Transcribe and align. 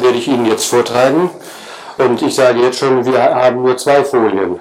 werde 0.00 0.18
ich 0.18 0.28
Ihnen 0.28 0.46
jetzt 0.46 0.66
vortragen. 0.66 1.30
Und 1.98 2.22
ich 2.22 2.34
sage 2.34 2.60
jetzt 2.60 2.78
schon, 2.78 3.04
wir 3.04 3.20
haben 3.20 3.62
nur 3.62 3.76
zwei 3.76 4.04
Folien. 4.04 4.60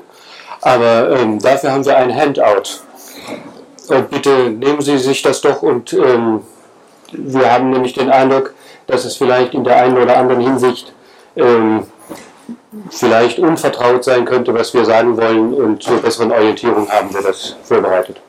Aber 0.62 1.12
ähm, 1.12 1.40
dafür 1.40 1.72
haben 1.72 1.86
wir 1.86 1.96
ein 1.96 2.16
Handout. 2.16 2.82
Und 3.88 4.10
bitte 4.10 4.50
nehmen 4.50 4.82
Sie 4.82 4.98
sich 4.98 5.22
das 5.22 5.42
doch 5.42 5.62
und 5.62 5.94
ähm, 5.94 6.42
wir 7.12 7.52
haben 7.52 7.72
nämlich 7.72 7.94
den 7.94 8.10
Eindruck, 8.10 8.54
dass 8.88 9.06
es 9.06 9.18
vielleicht 9.18 9.54
in 9.54 9.64
der 9.64 9.78
einen 9.78 9.98
oder 9.98 10.18
anderen 10.18 10.42
Hinsicht 10.42 10.94
ähm, 11.36 11.86
vielleicht 12.90 13.40
unvertraut 13.40 14.04
sein 14.04 14.26
könnte, 14.26 14.54
was 14.54 14.74
wir 14.74 14.86
sagen 14.86 15.18
wollen 15.18 15.54
und 15.54 15.84
zur 15.84 15.98
besseren 15.98 16.32
Orientierung 16.32 16.90
haben 16.90 17.14
wir 17.14 17.22
das 17.22 17.56
vorbereitet. 17.64 18.22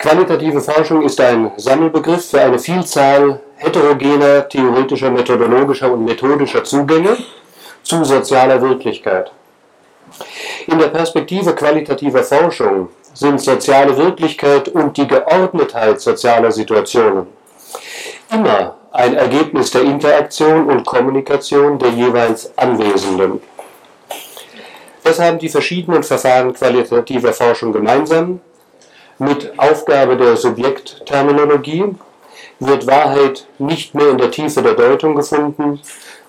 Qualitative 0.00 0.62
Forschung 0.62 1.02
ist 1.02 1.20
ein 1.20 1.52
Sammelbegriff 1.58 2.30
für 2.30 2.40
eine 2.40 2.58
Vielzahl 2.58 3.38
heterogener 3.56 4.48
theoretischer, 4.48 5.10
methodologischer 5.10 5.92
und 5.92 6.06
methodischer 6.06 6.64
Zugänge 6.64 7.18
zu 7.82 8.02
sozialer 8.04 8.62
Wirklichkeit. 8.62 9.30
In 10.68 10.78
der 10.78 10.88
Perspektive 10.88 11.54
qualitativer 11.54 12.22
Forschung 12.22 12.88
sind 13.12 13.42
soziale 13.42 13.94
Wirklichkeit 13.94 14.70
und 14.70 14.96
die 14.96 15.06
Geordnetheit 15.06 16.00
sozialer 16.00 16.50
Situationen 16.50 17.26
immer 18.32 18.76
ein 18.92 19.14
Ergebnis 19.14 19.70
der 19.70 19.82
Interaktion 19.82 20.70
und 20.70 20.86
Kommunikation 20.86 21.78
der 21.78 21.90
jeweils 21.90 22.56
Anwesenden. 22.56 23.42
Das 25.04 25.20
haben 25.20 25.38
die 25.38 25.50
verschiedenen 25.50 26.02
Verfahren 26.02 26.54
qualitativer 26.54 27.34
Forschung 27.34 27.70
gemeinsam. 27.74 28.40
Mit 29.22 29.52
Aufgabe 29.58 30.16
der 30.16 30.34
Subjektterminologie 30.34 31.94
wird 32.58 32.86
Wahrheit 32.86 33.46
nicht 33.58 33.94
mehr 33.94 34.08
in 34.08 34.16
der 34.16 34.30
Tiefe 34.30 34.62
der 34.62 34.72
Deutung 34.72 35.14
gefunden, 35.14 35.78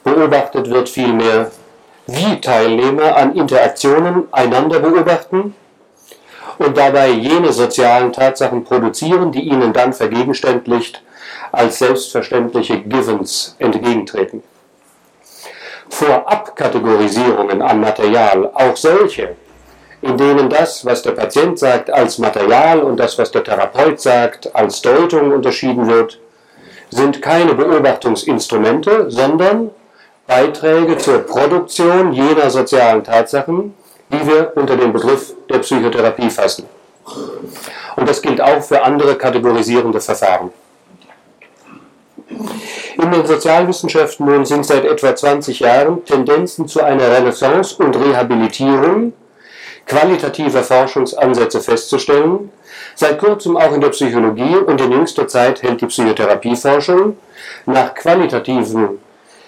beobachtet 0.03 0.69
wird 0.69 0.89
vielmehr, 0.89 1.51
wie 2.07 2.41
Teilnehmer 2.41 3.16
an 3.16 3.33
Interaktionen 3.38 4.27
einander 4.33 4.81
beobachten 4.81 5.55
und 6.57 6.75
dabei 6.77 7.11
jene 7.11 7.53
sozialen 7.53 8.11
Tatsachen 8.11 8.66
produzieren, 8.66 9.31
die 9.31 9.47
ihnen 9.47 9.71
dann 9.71 9.94
vergegenständlicht 9.94 11.01
als 11.53 11.79
selbstverständliche 11.79 12.81
Givens 12.81 13.55
entgegentreten. 13.57 14.44
Vorabkategorisierungen 15.88 17.61
an 17.61 17.79
Material, 17.79 18.51
auch 18.53 18.75
solche, 18.75 19.38
in 20.02 20.17
denen 20.17 20.49
das, 20.49 20.85
was 20.85 21.02
der 21.03 21.11
Patient 21.11 21.59
sagt, 21.59 21.91
als 21.91 22.17
Material 22.17 22.80
und 22.81 22.99
das, 22.99 23.17
was 23.17 23.31
der 23.31 23.44
Therapeut 23.44 23.99
sagt, 23.99 24.53
als 24.55 24.81
Deutung 24.81 25.31
unterschieden 25.31 25.88
wird, 25.88 26.19
sind 26.89 27.21
keine 27.21 27.53
Beobachtungsinstrumente, 27.53 29.09
sondern 29.09 29.69
Beiträge 30.27 30.97
zur 30.97 31.19
Produktion 31.19 32.13
jener 32.13 32.49
sozialen 32.49 33.03
Tatsachen, 33.03 33.73
die 34.11 34.27
wir 34.27 34.52
unter 34.55 34.75
den 34.75 34.91
Begriff 34.91 35.33
der 35.49 35.59
Psychotherapie 35.59 36.29
fassen. 36.29 36.66
Und 37.95 38.09
das 38.09 38.22
gilt 38.22 38.41
auch 38.41 38.61
für 38.61 38.83
andere 38.83 39.16
kategorisierende 39.16 39.99
Verfahren. 39.99 40.52
In 43.02 43.11
den 43.11 43.25
Sozialwissenschaften 43.25 44.25
nun 44.25 44.45
sind 44.45 44.66
seit 44.66 44.85
etwa 44.85 45.16
20 45.16 45.59
Jahren 45.59 46.03
Tendenzen 46.05 46.67
zu 46.67 46.81
einer 46.81 47.11
Renaissance 47.11 47.75
und 47.81 47.95
Rehabilitierung 47.95 49.13
qualitativer 49.85 50.63
Forschungsansätze 50.63 51.61
festzustellen, 51.61 52.51
seit 52.95 53.19
kurzem 53.19 53.57
auch 53.57 53.73
in 53.73 53.81
der 53.81 53.89
Psychologie 53.89 54.55
und 54.55 54.79
in 54.79 54.91
jüngster 54.91 55.27
Zeit 55.27 55.61
hält 55.63 55.81
die 55.81 55.88
Psychotherapieforschung 55.88 57.17
nach 57.65 57.93
qualitativen 57.93 58.99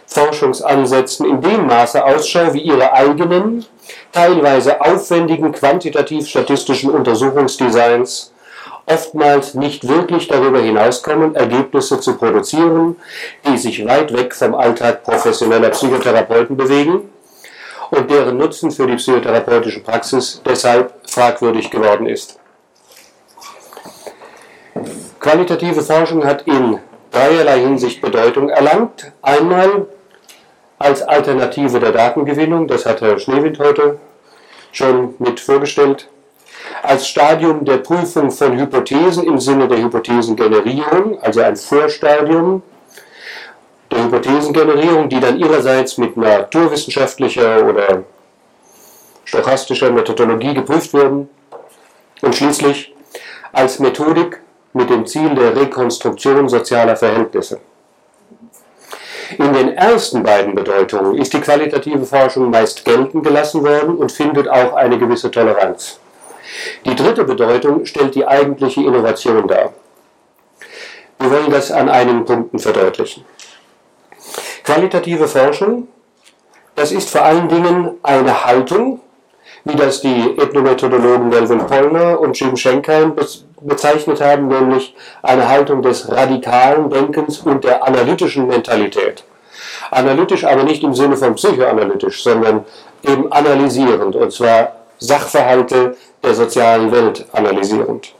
Forschungsansätzen 0.05 1.25
in 1.25 1.41
dem 1.41 1.65
Maße 1.65 2.03
Ausschau 2.03 2.53
wie 2.53 2.61
ihre 2.61 2.91
eigenen, 2.93 3.65
teilweise 4.11 4.79
aufwendigen 4.81 5.51
quantitativ-statistischen 5.51 6.91
Untersuchungsdesigns 6.91 8.31
oftmals 8.85 9.53
nicht 9.53 9.87
wirklich 9.87 10.27
darüber 10.27 10.59
hinauskommen, 10.59 11.35
Ergebnisse 11.35 12.01
zu 12.01 12.17
produzieren, 12.17 12.97
die 13.47 13.57
sich 13.57 13.85
weit 13.85 14.11
weg 14.13 14.35
vom 14.35 14.55
Alltag 14.55 15.03
professioneller 15.03 15.69
Psychotherapeuten 15.69 16.57
bewegen 16.57 17.12
und 17.93 18.09
deren 18.09 18.37
Nutzen 18.37 18.71
für 18.71 18.87
die 18.87 18.95
psychotherapeutische 18.95 19.81
Praxis 19.81 20.41
deshalb 20.43 20.93
fragwürdig 21.07 21.69
geworden 21.69 22.07
ist. 22.07 22.39
Qualitative 25.19 25.81
Forschung 25.81 26.25
hat 26.25 26.41
in 26.47 26.79
dreierlei 27.11 27.59
Hinsicht 27.59 28.01
Bedeutung 28.01 28.49
erlangt. 28.49 29.11
Einmal 29.21 29.87
als 30.79 31.03
Alternative 31.03 31.79
der 31.79 31.91
Datengewinnung, 31.91 32.67
das 32.67 32.85
hat 32.85 33.01
Herr 33.01 33.19
Schneewind 33.19 33.59
heute 33.59 33.99
schon 34.71 35.13
mit 35.19 35.39
vorgestellt, 35.39 36.09
als 36.81 37.07
Stadium 37.07 37.63
der 37.63 37.77
Prüfung 37.77 38.31
von 38.31 38.57
Hypothesen 38.57 39.23
im 39.25 39.39
Sinne 39.39 39.67
der 39.67 39.77
Hypothesengenerierung, 39.77 41.21
also 41.21 41.41
ein 41.41 41.55
Vorstadium 41.55 42.63
Hypothesengenerierung, 44.13 45.09
die 45.09 45.19
dann 45.19 45.39
ihrerseits 45.39 45.97
mit 45.97 46.15
naturwissenschaftlicher 46.15 47.65
oder 47.65 48.03
stochastischer 49.25 49.91
Methodologie 49.91 50.53
geprüft 50.53 50.93
werden 50.93 51.29
und 52.21 52.35
schließlich 52.35 52.93
als 53.51 53.79
Methodik 53.79 54.39
mit 54.73 54.89
dem 54.89 55.05
Ziel 55.07 55.33
der 55.33 55.55
Rekonstruktion 55.55 56.47
sozialer 56.47 56.95
Verhältnisse. 56.95 57.59
In 59.37 59.51
den 59.51 59.75
ersten 59.75 60.21
beiden 60.21 60.53
Bedeutungen 60.53 61.17
ist 61.17 61.33
die 61.33 61.41
qualitative 61.41 62.05
Forschung 62.05 62.51
meist 62.51 62.85
gelten 62.85 63.23
gelassen 63.23 63.63
worden 63.63 63.95
und 63.95 64.11
findet 64.11 64.47
auch 64.47 64.73
eine 64.73 64.99
gewisse 64.99 65.31
Toleranz. 65.31 65.99
Die 66.85 66.95
dritte 66.95 67.23
Bedeutung 67.23 67.85
stellt 67.85 68.13
die 68.13 68.27
eigentliche 68.27 68.81
Innovation 68.81 69.47
dar. 69.47 69.73
Wir 71.19 71.31
wollen 71.31 71.49
das 71.49 71.71
an 71.71 71.89
einigen 71.89 72.25
Punkten 72.25 72.59
verdeutlichen. 72.59 73.25
Qualitative 74.63 75.27
Forschung, 75.27 75.87
das 76.75 76.91
ist 76.91 77.09
vor 77.09 77.23
allen 77.23 77.49
Dingen 77.49 77.91
eine 78.01 78.45
Haltung, 78.45 79.01
wie 79.65 79.75
das 79.75 80.01
die 80.01 80.35
Ethnomethodologen 80.37 81.29
Melvin 81.29 81.59
Pollner 81.67 82.19
und 82.19 82.39
Jim 82.39 82.55
Schenkheim 82.55 83.13
bezeichnet 83.61 84.21
haben, 84.21 84.47
nämlich 84.47 84.95
eine 85.21 85.47
Haltung 85.47 85.81
des 85.81 86.09
radikalen 86.09 86.89
Denkens 86.89 87.39
und 87.39 87.63
der 87.63 87.83
analytischen 87.85 88.47
Mentalität. 88.47 89.23
Analytisch 89.91 90.43
aber 90.45 90.63
nicht 90.63 90.83
im 90.83 90.93
Sinne 90.93 91.17
von 91.17 91.35
psychoanalytisch, 91.35 92.23
sondern 92.23 92.65
eben 93.03 93.31
analysierend, 93.31 94.15
und 94.15 94.31
zwar 94.31 94.73
Sachverhalte 94.97 95.95
der 96.23 96.33
sozialen 96.33 96.91
Welt 96.91 97.25
analysierend. 97.33 98.13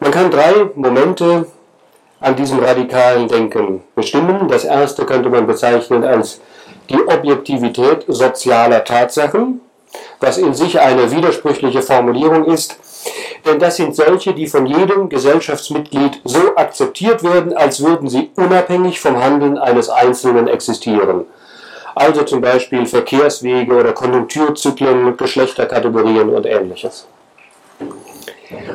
Man 0.00 0.10
kann 0.10 0.30
drei 0.30 0.70
Momente 0.74 1.46
an 2.24 2.36
diesem 2.36 2.58
radikalen 2.58 3.28
Denken 3.28 3.82
bestimmen. 3.94 4.48
Das 4.48 4.64
erste 4.64 5.04
könnte 5.04 5.28
man 5.28 5.46
bezeichnen 5.46 6.04
als 6.04 6.40
die 6.88 7.00
Objektivität 7.06 8.04
sozialer 8.08 8.84
Tatsachen, 8.84 9.60
was 10.20 10.38
in 10.38 10.54
sich 10.54 10.80
eine 10.80 11.10
widersprüchliche 11.10 11.82
Formulierung 11.82 12.46
ist, 12.46 12.76
denn 13.46 13.58
das 13.58 13.76
sind 13.76 13.94
solche, 13.94 14.32
die 14.32 14.46
von 14.46 14.66
jedem 14.66 15.08
Gesellschaftsmitglied 15.08 16.20
so 16.24 16.56
akzeptiert 16.56 17.22
werden, 17.22 17.54
als 17.54 17.82
würden 17.82 18.08
sie 18.08 18.30
unabhängig 18.36 19.00
vom 19.00 19.22
Handeln 19.22 19.58
eines 19.58 19.88
Einzelnen 19.88 20.48
existieren 20.48 21.26
also 21.94 22.24
zum 22.24 22.40
Beispiel 22.40 22.86
Verkehrswege 22.86 23.72
oder 23.72 23.92
Konjunkturzyklen, 23.92 25.16
Geschlechterkategorien 25.16 26.28
und 26.28 26.46
ähnliches. 26.46 27.06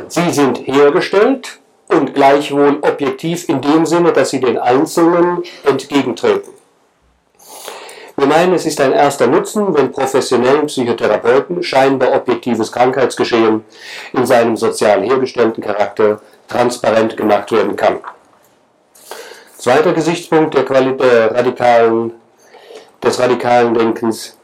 Sie 0.08 0.32
sind 0.32 0.60
hergestellt 0.60 1.60
und 1.90 2.14
gleichwohl 2.14 2.78
objektiv 2.82 3.50
in 3.50 3.62
dem 3.62 3.86
Sinne, 3.86 4.14
dass 4.14 4.30
sie 4.30 4.40
den 4.40 4.58
Einzelnen 4.58 5.44
entgegentreten. 5.66 6.54
Wir 8.16 8.28
meinen, 8.28 8.54
es 8.54 8.66
ist 8.66 8.82
ein 8.82 8.92
erster 8.92 9.28
Nutzen, 9.28 9.74
wenn 9.76 9.92
professionellen 9.92 10.68
Psychotherapeuten 10.68 11.64
scheinbar 11.64 12.14
objektives 12.14 12.72
Krankheitsgeschehen 12.72 13.64
in 14.14 14.26
seinem 14.26 14.58
sozial 14.58 15.04
hergestellten 15.04 15.64
Charakter 15.64 16.22
transparent 16.48 17.16
gemacht 17.16 17.52
werden 17.52 17.76
kann. 17.76 18.00
Zweiter 19.58 19.94
Gesichtspunkt 19.94 20.54
der, 20.54 20.66
Quali 20.66 20.96
der 20.98 21.34
radikalen 21.34 22.14
des 23.04 23.20
radikalen 23.20 23.74
Denkens 23.74 24.38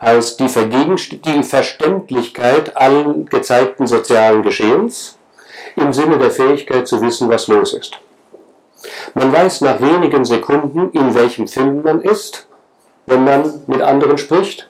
heißt 0.00 0.40
die, 0.40 0.46
die 0.46 1.42
Verständlichkeit 1.42 2.76
allen 2.76 3.26
gezeigten 3.26 3.86
sozialen 3.86 4.42
Geschehens 4.42 5.16
im 5.76 5.92
Sinne 5.92 6.18
der 6.18 6.30
Fähigkeit 6.30 6.86
zu 6.86 7.00
wissen, 7.00 7.28
was 7.28 7.48
los 7.48 7.74
ist. 7.74 7.98
Man 9.14 9.32
weiß 9.32 9.60
nach 9.60 9.80
wenigen 9.80 10.24
Sekunden, 10.24 10.90
in 10.90 11.14
welchem 11.14 11.46
Film 11.46 11.82
man 11.82 12.00
ist, 12.00 12.46
wenn 13.06 13.24
man 13.24 13.62
mit 13.66 13.80
anderen 13.80 14.18
spricht. 14.18 14.68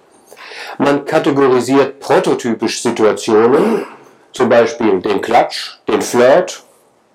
Man 0.78 1.04
kategorisiert 1.04 2.00
prototypisch 2.00 2.82
Situationen, 2.82 3.87
zum 4.32 4.49
Beispiel 4.49 5.00
den 5.00 5.20
Klatsch, 5.20 5.78
den 5.88 6.02
Flirt 6.02 6.62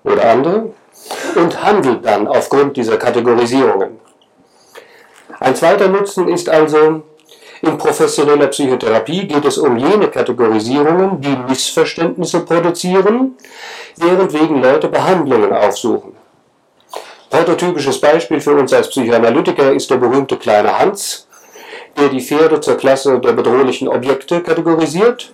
oder 0.04 0.30
andere, 0.30 0.72
und 1.36 1.62
handelt 1.62 2.04
dann 2.04 2.26
aufgrund 2.26 2.76
dieser 2.76 2.96
Kategorisierungen. 2.96 3.98
Ein 5.40 5.54
zweiter 5.54 5.88
Nutzen 5.88 6.28
ist 6.28 6.48
also, 6.48 7.02
in 7.60 7.78
professioneller 7.78 8.48
Psychotherapie 8.48 9.26
geht 9.26 9.44
es 9.44 9.58
um 9.58 9.76
jene 9.76 10.08
Kategorisierungen, 10.08 11.20
die 11.20 11.36
Missverständnisse 11.48 12.40
produzieren, 12.40 13.36
während 14.00 14.32
wegen 14.32 14.62
Leute 14.62 14.88
Behandlungen 14.88 15.52
aufsuchen. 15.52 16.16
Prototypisches 17.30 18.00
Beispiel 18.00 18.40
für 18.40 18.54
uns 18.54 18.72
als 18.72 18.88
Psychoanalytiker 18.88 19.72
ist 19.72 19.90
der 19.90 19.96
berühmte 19.96 20.36
kleine 20.36 20.78
Hans, 20.78 21.26
der 21.96 22.08
die 22.08 22.20
Pferde 22.20 22.60
zur 22.60 22.76
Klasse 22.76 23.18
der 23.18 23.32
bedrohlichen 23.32 23.88
Objekte 23.88 24.40
kategorisiert. 24.40 25.32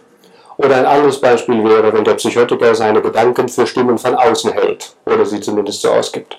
Oder 0.56 0.76
ein 0.76 0.86
anderes 0.86 1.20
Beispiel 1.20 1.64
wäre, 1.64 1.92
wenn 1.92 2.04
der 2.04 2.14
Psychotiker 2.14 2.74
seine 2.74 3.02
Gedanken 3.02 3.48
für 3.48 3.66
Stimmen 3.66 3.98
von 3.98 4.14
außen 4.14 4.52
hält 4.52 4.94
oder 5.04 5.26
sie 5.26 5.40
zumindest 5.40 5.82
so 5.82 5.90
ausgibt. 5.90 6.38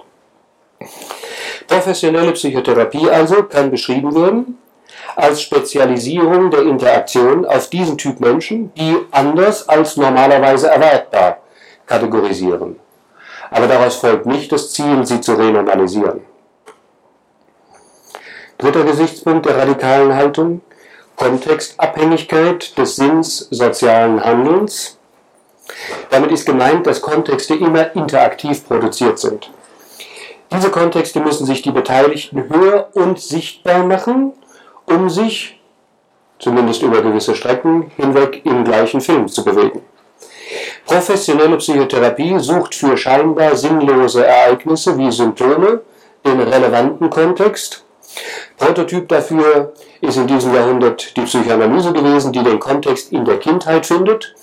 Professionelle 1.67 2.31
Psychotherapie 2.31 3.09
also 3.09 3.43
kann 3.43 3.71
beschrieben 3.71 4.15
werden 4.15 4.57
als 5.17 5.41
Spezialisierung 5.41 6.51
der 6.51 6.61
Interaktion 6.61 7.45
auf 7.45 7.69
diesen 7.69 7.97
Typ 7.97 8.19
Menschen, 8.19 8.73
die 8.75 8.95
anders 9.11 9.67
als 9.67 9.97
normalerweise 9.97 10.69
erwartbar 10.69 11.39
kategorisieren. 11.85 12.77
Aber 13.51 13.67
daraus 13.67 13.95
folgt 13.95 14.25
nicht 14.25 14.51
das 14.51 14.71
Ziel, 14.71 15.05
sie 15.05 15.21
zu 15.21 15.33
renormalisieren. 15.33 16.21
Dritter 18.57 18.83
Gesichtspunkt 18.83 19.45
der 19.45 19.57
radikalen 19.57 20.15
Haltung, 20.15 20.61
Kontextabhängigkeit 21.15 22.77
des 22.77 22.95
Sinns 22.95 23.47
sozialen 23.51 24.23
Handelns. 24.23 24.97
Damit 26.09 26.31
ist 26.31 26.45
gemeint, 26.45 26.87
dass 26.87 27.01
Kontexte 27.01 27.55
immer 27.55 27.95
interaktiv 27.95 28.67
produziert 28.67 29.19
sind. 29.19 29.51
Diese 30.51 30.69
Kontexte 30.69 31.19
müssen 31.19 31.45
sich 31.45 31.61
die 31.61 31.71
Beteiligten 31.71 32.49
höher 32.49 32.89
und 32.93 33.19
sichtbar 33.19 33.85
machen 33.85 34.33
um 34.85 35.09
sich, 35.09 35.59
zumindest 36.39 36.81
über 36.81 37.01
gewisse 37.01 37.35
Strecken 37.35 37.91
hinweg, 37.95 38.41
im 38.45 38.63
gleichen 38.63 39.01
Film 39.01 39.27
zu 39.27 39.43
bewegen. 39.43 39.81
Professionelle 40.85 41.57
Psychotherapie 41.57 42.39
sucht 42.39 42.75
für 42.75 42.95
scheinbar 42.95 43.55
sinnlose 43.55 44.25
Ereignisse 44.25 44.97
wie 44.97 45.11
Symptome 45.11 45.81
den 46.23 46.39
relevanten 46.39 47.09
Kontext. 47.09 47.83
Prototyp 48.57 49.09
dafür 49.09 49.73
ist 50.01 50.17
in 50.17 50.27
diesem 50.27 50.53
Jahrhundert 50.53 51.17
die 51.17 51.21
Psychoanalyse 51.21 51.91
gewesen, 51.91 52.31
die 52.31 52.43
den 52.43 52.59
Kontext 52.59 53.11
in 53.11 53.25
der 53.25 53.39
Kindheit 53.39 53.85
findet. 53.85 54.35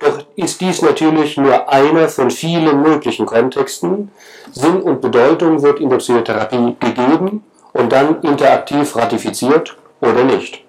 Doch 0.00 0.18
ist 0.36 0.60
dies 0.60 0.82
natürlich 0.82 1.36
nur 1.36 1.68
einer 1.68 2.08
von 2.08 2.30
vielen 2.30 2.82
möglichen 2.82 3.24
Kontexten. 3.24 4.10
Sinn 4.52 4.82
und 4.82 5.00
Bedeutung 5.00 5.62
wird 5.62 5.80
in 5.80 5.90
der 5.90 5.98
Psychotherapie 5.98 6.76
gegeben 6.80 7.44
und 7.72 7.92
dann 7.92 8.20
interaktiv 8.22 8.96
ratifiziert 8.96 9.76
oder 10.00 10.24
nicht. 10.24 10.63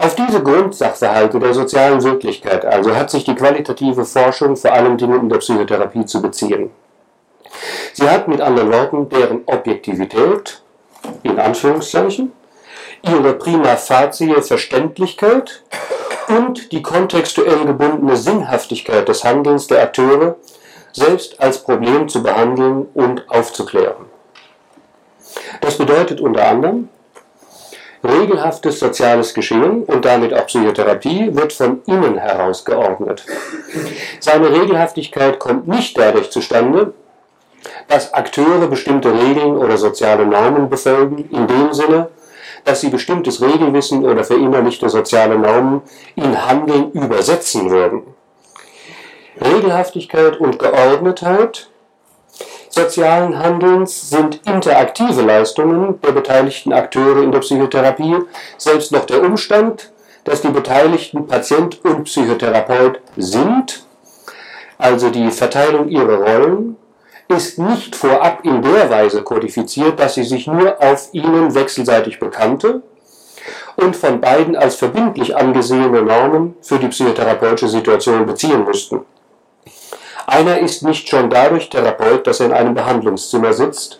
Auf 0.00 0.14
diese 0.14 0.42
Grundsachverhalte 0.42 1.38
der 1.38 1.52
sozialen 1.52 2.02
Wirklichkeit 2.02 2.64
also 2.64 2.96
hat 2.96 3.10
sich 3.10 3.24
die 3.24 3.34
qualitative 3.34 4.06
Forschung 4.06 4.56
vor 4.56 4.72
allem 4.72 4.96
Dingen 4.96 5.20
in 5.20 5.28
der 5.28 5.36
Psychotherapie 5.36 6.06
zu 6.06 6.22
beziehen. 6.22 6.70
Sie 7.92 8.08
hat 8.08 8.26
mit 8.26 8.40
anderen 8.40 8.72
Worten 8.72 9.10
deren 9.10 9.42
Objektivität, 9.44 10.62
in 11.22 11.38
Anführungszeichen, 11.38 12.32
ihre 13.02 13.34
prima 13.34 13.76
facie 13.76 14.40
Verständlichkeit 14.40 15.62
und 16.28 16.72
die 16.72 16.80
kontextuell 16.80 17.66
gebundene 17.66 18.16
Sinnhaftigkeit 18.16 19.06
des 19.06 19.22
Handelns 19.22 19.66
der 19.66 19.82
Akteure 19.82 20.36
selbst 20.92 21.38
als 21.42 21.62
Problem 21.62 22.08
zu 22.08 22.22
behandeln 22.22 22.86
und 22.94 23.30
aufzuklären. 23.30 24.06
Das 25.60 25.76
bedeutet 25.76 26.22
unter 26.22 26.48
anderem, 26.48 26.88
regelhaftes 28.02 28.78
soziales 28.78 29.34
Geschehen 29.34 29.84
und 29.84 30.04
damit 30.04 30.32
auch 30.32 30.46
Psychotherapie 30.46 31.34
wird 31.34 31.52
von 31.52 31.82
innen 31.86 32.18
heraus 32.18 32.64
geordnet. 32.64 33.24
Seine 34.20 34.50
Regelhaftigkeit 34.50 35.38
kommt 35.38 35.68
nicht 35.68 35.98
dadurch 35.98 36.30
zustande, 36.30 36.94
dass 37.88 38.14
Akteure 38.14 38.68
bestimmte 38.68 39.12
Regeln 39.12 39.56
oder 39.56 39.76
soziale 39.76 40.26
Normen 40.26 40.70
befolgen, 40.70 41.28
in 41.30 41.46
dem 41.46 41.72
Sinne, 41.72 42.08
dass 42.64 42.80
sie 42.80 42.88
bestimmtes 42.88 43.40
Regelwissen 43.40 44.04
oder 44.04 44.24
verinnerlichte 44.24 44.88
soziale 44.88 45.38
Normen 45.38 45.82
in 46.14 46.46
Handeln 46.46 46.92
übersetzen 46.92 47.70
würden. 47.70 48.02
Regelhaftigkeit 49.42 50.38
und 50.38 50.58
Geordnetheit 50.58 51.70
sozialen 52.70 53.38
Handelns 53.38 54.08
sind 54.08 54.40
interaktive 54.46 55.22
Leistungen 55.22 56.00
der 56.00 56.12
beteiligten 56.12 56.72
Akteure 56.72 57.22
in 57.22 57.32
der 57.32 57.40
Psychotherapie, 57.40 58.16
selbst 58.56 58.92
noch 58.92 59.04
der 59.04 59.22
Umstand, 59.22 59.90
dass 60.24 60.40
die 60.40 60.48
Beteiligten 60.48 61.26
Patient 61.26 61.84
und 61.84 62.04
Psychotherapeut 62.04 63.00
sind, 63.16 63.84
also 64.78 65.10
die 65.10 65.30
Verteilung 65.30 65.88
ihrer 65.88 66.16
Rollen, 66.16 66.76
ist 67.28 67.58
nicht 67.58 67.94
vorab 67.94 68.44
in 68.44 68.62
der 68.62 68.90
Weise 68.90 69.22
kodifiziert, 69.22 70.00
dass 70.00 70.14
sie 70.14 70.24
sich 70.24 70.46
nur 70.46 70.80
auf 70.82 71.10
ihnen 71.12 71.54
wechselseitig 71.54 72.18
bekannte 72.18 72.82
und 73.76 73.96
von 73.96 74.20
beiden 74.20 74.56
als 74.56 74.76
verbindlich 74.76 75.36
angesehene 75.36 76.02
Normen 76.02 76.56
für 76.60 76.78
die 76.78 76.88
psychotherapeutische 76.88 77.68
Situation 77.68 78.26
beziehen 78.26 78.64
müssten. 78.64 79.00
Einer 80.30 80.60
ist 80.60 80.84
nicht 80.84 81.08
schon 81.08 81.28
dadurch 81.28 81.70
Therapeut, 81.70 82.24
dass 82.24 82.38
er 82.38 82.46
in 82.46 82.52
einem 82.52 82.72
Behandlungszimmer 82.72 83.52
sitzt 83.52 83.98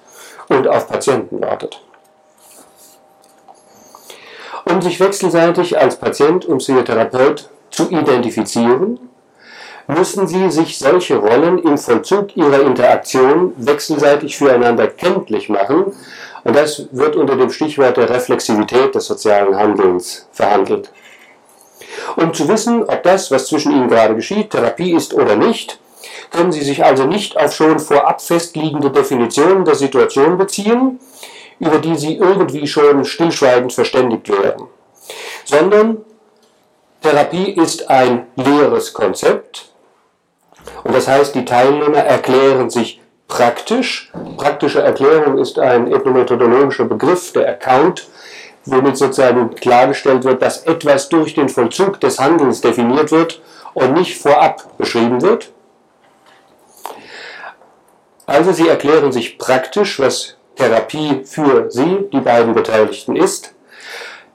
und 0.49 0.69
auf 0.69 0.87
Patienten 0.87 1.41
wartet. 1.43 1.83
Um 4.65 4.81
sich 4.81 5.01
wechselseitig 5.01 5.77
als 5.77 5.97
Patient 5.97 6.45
und 6.45 6.59
Psychotherapeut 6.59 7.51
zu 7.73 7.91
identifizieren, 7.91 9.01
müssen 9.89 10.29
sie 10.29 10.51
sich 10.51 10.79
solche 10.79 11.17
Rollen 11.17 11.59
im 11.59 11.77
Vollzug 11.77 12.37
ihrer 12.37 12.61
Interaktion 12.61 13.53
wechselseitig 13.57 14.37
füreinander 14.37 14.87
kenntlich 14.87 15.49
machen. 15.49 15.93
Und 16.45 16.55
das 16.55 16.87
wird 16.93 17.17
unter 17.17 17.35
dem 17.35 17.51
Stichwort 17.51 17.97
der 17.97 18.09
Reflexivität 18.09 18.95
des 18.95 19.07
sozialen 19.07 19.57
Handelns 19.57 20.29
verhandelt. 20.31 20.93
Um 22.15 22.33
zu 22.33 22.47
wissen, 22.47 22.85
ob 22.85 23.03
das, 23.03 23.33
was 23.33 23.49
zwischen 23.49 23.73
ihnen 23.73 23.89
gerade 23.89 24.15
geschieht, 24.15 24.51
Therapie 24.51 24.93
ist 24.93 25.13
oder 25.13 25.35
nicht, 25.35 25.80
können 26.31 26.53
Sie 26.53 26.63
sich 26.63 26.85
also 26.85 27.05
nicht 27.05 27.37
auf 27.37 27.55
schon 27.55 27.79
vorab 27.79 28.21
festliegende 28.21 28.91
Definitionen 28.91 29.65
der 29.65 29.75
Situation 29.75 30.39
beziehen, 30.39 31.01
über 31.59 31.79
die 31.79 31.97
Sie 31.97 32.17
irgendwie 32.17 32.67
schon 32.67 33.05
stillschweigend 33.05 33.73
verständigt 33.73 34.29
werden, 34.29 34.67
sondern 35.45 35.99
Therapie 37.03 37.53
ist 37.53 37.89
ein 37.89 38.27
leeres 38.37 38.93
Konzept 38.93 39.71
und 40.85 40.95
das 40.95 41.09
heißt, 41.09 41.35
die 41.35 41.45
Teilnehmer 41.45 41.99
erklären 41.99 42.71
sich 42.71 43.01
praktisch. 43.29 44.11
Praktische 44.37 44.83
Erklärung 44.83 45.39
ist 45.39 45.59
ein 45.59 45.93
ethnomethodologischer 45.93 46.85
Begriff, 46.85 47.33
der 47.33 47.49
Account, 47.49 48.09
womit 48.65 48.97
sozusagen 48.97 49.55
klargestellt 49.55 50.25
wird, 50.25 50.43
dass 50.43 50.65
etwas 50.65 51.09
durch 51.09 51.35
den 51.35 51.49
Vollzug 51.49 52.01
des 52.01 52.19
Handelns 52.19 52.61
definiert 52.61 53.13
wird 53.13 53.41
und 53.75 53.95
nicht 53.95 54.19
vorab 54.19 54.77
beschrieben 54.79 55.23
wird. 55.23 55.51
Also 58.31 58.53
sie 58.53 58.69
erklären 58.69 59.11
sich 59.11 59.39
praktisch, 59.39 59.99
was 59.99 60.37
Therapie 60.55 61.23
für 61.25 61.69
sie, 61.69 62.09
die 62.13 62.21
beiden 62.21 62.55
Beteiligten, 62.55 63.17
ist. 63.17 63.55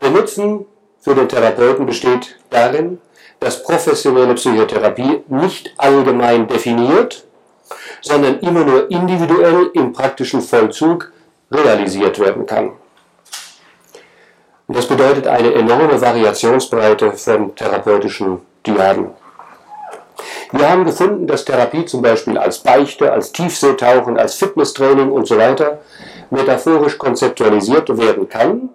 Der 0.02 0.10
Nutzen 0.10 0.66
für 1.00 1.16
den 1.16 1.30
Therapeuten 1.30 1.86
besteht 1.86 2.36
darin, 2.50 3.00
dass 3.40 3.64
professionelle 3.64 4.34
Psychotherapie 4.34 5.24
nicht 5.30 5.74
allgemein 5.78 6.46
definiert, 6.46 7.24
sondern 8.02 8.40
immer 8.40 8.66
nur 8.66 8.92
individuell 8.92 9.70
im 9.74 9.94
praktischen 9.94 10.42
Vollzug 10.42 11.14
realisiert 11.50 12.20
werden 12.20 12.46
kann. 12.46 12.74
Und 14.68 14.76
das 14.76 14.88
bedeutet 14.88 15.26
eine 15.26 15.54
enorme 15.54 16.02
Variationsbreite 16.02 17.14
von 17.14 17.56
therapeutischen 17.56 18.42
Diaden. 18.68 19.12
Wir 20.52 20.70
haben 20.70 20.86
gefunden, 20.86 21.28
dass 21.28 21.46
Therapie 21.46 21.86
zum 21.86 22.02
Beispiel 22.02 22.38
als 22.38 22.60
Beichte, 22.60 23.12
als 23.12 23.32
Tiefseetauchen, 23.32 24.18
als 24.18 24.36
Fitnesstraining 24.36 25.12
und 25.12 25.28
so 25.28 25.38
weiter 25.38 25.80
metaphorisch 26.30 26.98
konzeptualisiert 26.98 27.96
werden 27.98 28.28
kann 28.30 28.70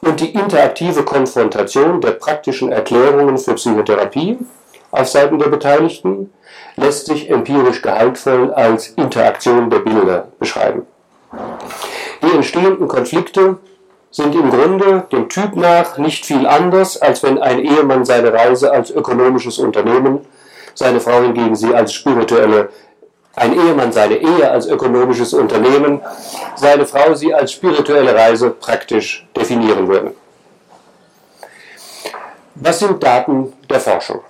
und 0.00 0.20
die 0.20 0.34
interaktive 0.34 1.02
Konfrontation 1.02 2.00
der 2.00 2.12
praktischen 2.12 2.70
Erklärungen 2.70 3.38
für 3.38 3.54
Psychotherapie 3.54 4.38
auf 4.90 5.08
Seiten 5.08 5.38
der 5.38 5.48
Beteiligten 5.48 6.32
lässt 6.76 7.06
sich 7.06 7.28
empirisch 7.30 7.82
gehaltvoll 7.82 8.52
als 8.52 8.88
Interaktion 8.88 9.70
der 9.70 9.80
Bilder 9.80 10.28
beschreiben. 10.38 10.86
Die 12.22 12.34
entstehenden 12.34 12.88
Konflikte 12.88 13.58
sind 14.10 14.34
im 14.34 14.50
Grunde 14.50 15.04
dem 15.12 15.28
Typ 15.28 15.56
nach 15.56 15.98
nicht 15.98 16.24
viel 16.24 16.46
anders, 16.46 17.00
als 17.00 17.22
wenn 17.22 17.38
ein 17.38 17.58
Ehemann 17.58 18.04
seine 18.04 18.32
Reise 18.32 18.72
als 18.72 18.90
ökonomisches 18.90 19.58
Unternehmen, 19.58 20.20
seine 20.76 21.00
Frau 21.00 21.22
hingegen 21.22 21.56
sie 21.56 21.74
als 21.74 21.92
spirituelle, 21.92 22.68
ein 23.34 23.52
Ehemann 23.52 23.92
seine 23.92 24.16
Ehe 24.16 24.50
als 24.50 24.66
ökonomisches 24.66 25.34
Unternehmen, 25.34 26.00
seine 26.54 26.86
Frau 26.86 27.14
sie 27.14 27.34
als 27.34 27.52
spirituelle 27.52 28.14
Reise 28.14 28.50
praktisch 28.50 29.26
definieren 29.36 29.88
würden. 29.88 30.12
Was 32.54 32.78
sind 32.78 33.02
Daten 33.02 33.52
der 33.68 33.80
Forschung? 33.80 34.20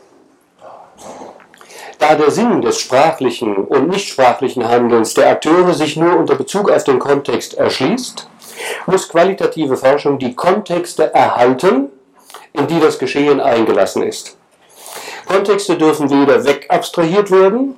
Da 1.99 2.15
der 2.15 2.31
Sinn 2.31 2.61
des 2.61 2.79
sprachlichen 2.79 3.57
und 3.57 3.88
nicht 3.88 4.09
sprachlichen 4.09 4.69
Handelns 4.69 5.15
der 5.15 5.31
Akteure 5.31 5.73
sich 5.75 5.97
nur 5.97 6.17
unter 6.17 6.35
Bezug 6.35 6.71
auf 6.71 6.85
den 6.85 6.99
Kontext 6.99 7.55
erschließt, 7.55 8.29
muss 8.87 9.09
qualitative 9.09 9.76
Forschung 9.76 10.19
die 10.19 10.35
Kontexte 10.35 11.15
erhalten, 11.15 11.91
in 12.53 12.67
die 12.67 12.81
das 12.81 12.99
Geschehen 12.99 13.41
eingelassen 13.41 14.03
ist. 14.03 14.36
Kontexte 15.26 15.76
dürfen 15.76 16.09
weder 16.09 16.45
wegabstrahiert 16.45 17.30
werden, 17.30 17.76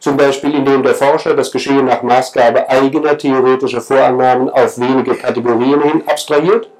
zum 0.00 0.16
Beispiel 0.16 0.54
indem 0.54 0.82
der 0.82 0.94
Forscher 0.94 1.34
das 1.34 1.50
Geschehen 1.50 1.84
nach 1.84 2.02
Maßgabe 2.02 2.68
eigener 2.68 3.16
theoretischer 3.18 3.80
Vorannahmen 3.80 4.50
auf 4.50 4.78
wenige 4.78 5.14
Kategorien 5.14 5.82
hin 5.82 6.08
abstrahiert, 6.08 6.70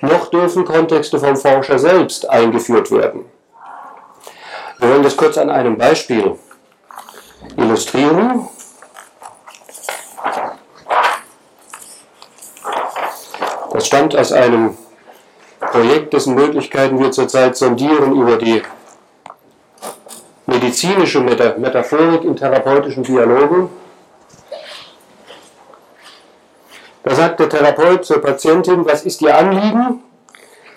noch 0.00 0.28
dürfen 0.28 0.64
Kontexte 0.64 1.18
vom 1.18 1.36
Forscher 1.36 1.78
selbst 1.78 2.28
eingeführt 2.28 2.90
werden. 2.90 3.26
Wir 4.78 4.88
wollen 4.88 5.02
das 5.02 5.16
kurz 5.16 5.36
an 5.36 5.50
einem 5.50 5.76
Beispiel 5.76 6.36
illustrieren. 7.56 8.48
Das 13.72 13.86
stammt 13.86 14.16
aus 14.16 14.32
einem 14.32 14.76
Projekt, 15.60 16.14
dessen 16.14 16.34
Möglichkeiten 16.34 16.98
wir 16.98 17.10
zurzeit 17.12 17.56
sondieren 17.56 18.16
über 18.16 18.36
die 18.36 18.62
medizinische 20.82 21.20
Metaphorik 21.20 22.24
in 22.24 22.36
therapeutischen 22.36 23.02
Dialogen. 23.02 23.68
Da 27.02 27.14
sagt 27.14 27.40
der 27.40 27.48
Therapeut 27.48 28.04
zur 28.04 28.20
Patientin, 28.20 28.84
was 28.84 29.04
ist 29.04 29.22
Ihr 29.22 29.36
Anliegen? 29.36 30.02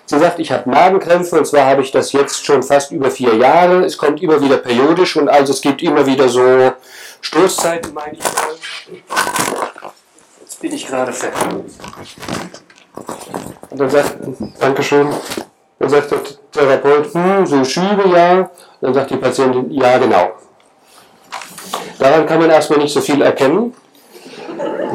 Sie 0.06 0.18
sagt, 0.18 0.38
ich 0.38 0.52
habe 0.52 0.68
Magenkrämpfe 0.68 1.38
und 1.38 1.46
zwar 1.46 1.66
habe 1.66 1.82
ich 1.82 1.90
das 1.90 2.12
jetzt 2.12 2.44
schon 2.44 2.62
fast 2.62 2.92
über 2.92 3.10
vier 3.10 3.34
Jahre. 3.36 3.84
Es 3.84 3.96
kommt 3.96 4.22
immer 4.22 4.40
wieder 4.40 4.58
periodisch 4.58 5.16
und 5.16 5.28
also 5.28 5.52
es 5.52 5.60
gibt 5.60 5.82
immer 5.82 6.04
wieder 6.06 6.28
so 6.28 6.72
Stoßzeiten, 7.20 7.94
meine 7.94 8.12
ich. 8.12 8.24
Jetzt 10.40 10.60
bin 10.60 10.72
ich 10.72 10.86
gerade 10.86 11.12
fertig. 11.12 11.40
Und 13.70 13.80
dann 13.80 13.90
sagt, 13.90 14.16
Dankeschön. 14.60 15.08
Dann 15.84 15.90
sagt 15.90 16.12
der 16.12 16.18
Therapeut, 16.50 17.12
hm, 17.12 17.44
so 17.44 17.62
Schübe, 17.62 18.08
ja. 18.08 18.48
Dann 18.80 18.94
sagt 18.94 19.10
die 19.10 19.16
Patientin, 19.16 19.70
ja, 19.70 19.98
genau. 19.98 20.32
Daran 21.98 22.24
kann 22.24 22.40
man 22.40 22.48
erstmal 22.48 22.78
nicht 22.78 22.94
so 22.94 23.02
viel 23.02 23.20
erkennen. 23.20 23.74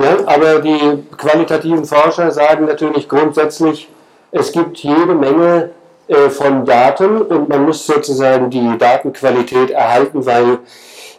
Ja, 0.02 0.18
aber 0.26 0.62
die 0.62 1.04
qualitativen 1.16 1.86
Forscher 1.86 2.32
sagen 2.32 2.66
natürlich 2.66 3.08
grundsätzlich, 3.08 3.88
es 4.32 4.52
gibt 4.52 4.80
jede 4.80 5.14
Menge 5.14 5.70
äh, 6.08 6.28
von 6.32 6.66
Daten 6.66 7.22
und 7.22 7.50
man 7.50 7.66
muss 7.66 7.86
sozusagen 7.86 8.50
die 8.50 8.76
Datenqualität 8.80 9.70
erhalten, 9.70 10.26
weil 10.26 10.58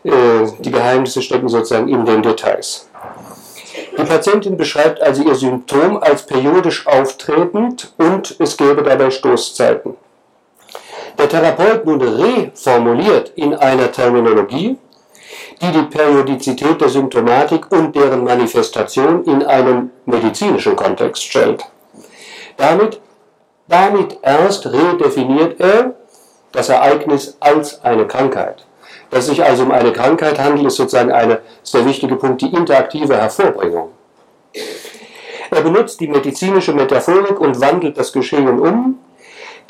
äh, 0.03 0.11
die 0.59 0.73
Geheimnisse 0.73 1.23
stecken 1.23 1.49
sozusagen 1.49 1.87
in 1.87 2.05
den 2.05 2.25
Details. 2.25 2.90
Die 3.99 4.05
Patientin 4.05 4.57
beschreibt 4.57 5.01
also 5.01 5.23
ihr 5.23 5.35
Symptom 5.35 5.99
als 5.99 6.25
periodisch 6.25 6.87
auftretend 6.87 7.93
und 7.99 8.37
es 8.39 8.57
gäbe 8.57 8.83
dabei 8.83 9.11
Stoßzeiten. 9.11 9.97
Der 11.19 11.29
Therapeut 11.29 11.85
nun 11.85 12.01
reformuliert 12.01 13.33
in 13.35 13.55
einer 13.55 13.91
Terminologie, 13.91 14.79
die 15.61 15.73
die 15.73 15.83
Periodizität 15.83 16.81
der 16.81 16.89
Symptomatik 16.89 17.71
und 17.71 17.95
deren 17.95 18.25
Manifestation 18.25 19.25
in 19.25 19.43
einen 19.43 19.91
medizinischen 20.07 20.77
Kontext 20.77 21.25
stellt. 21.25 21.65
Damit, 22.57 23.01
damit 23.69 24.19
erst 24.23 24.67
redefiniert 24.67 25.61
er 25.61 25.95
das 26.53 26.69
Ereignis 26.69 27.37
als 27.41 27.83
eine 27.85 28.07
Krankheit. 28.07 28.65
Dass 29.11 29.27
sich 29.27 29.43
also 29.43 29.65
um 29.65 29.73
eine 29.73 29.93
Krankheit 29.93 30.39
handelt, 30.39 30.69
ist 30.69 30.77
sozusagen 30.77 31.13
eine, 31.13 31.41
der 31.73 31.85
wichtige 31.85 32.17
Punkt, 32.17 32.43
die 32.43 32.55
interaktive 32.55 33.17
Hervorbringung. 33.17 33.91
Er 35.51 35.63
benutzt 35.63 36.01
die 36.01 36.07
medizinische 36.07 36.73
Metaphorik 36.73 37.41
und 37.41 37.61
wandelt 37.61 37.99
das 37.99 38.13
Geschehen 38.13 38.61
um. 38.61 38.99